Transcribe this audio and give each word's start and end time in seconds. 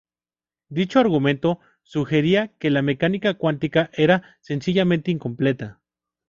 Dicho 0.69 0.99
argumento 0.99 1.59
sugería 1.83 2.47
que 2.57 2.71
la 2.71 2.81
mecánica 2.81 3.35
cuántica 3.35 3.91
era 3.93 4.35
sencillamente 4.41 5.11
incompleta. 5.11 5.79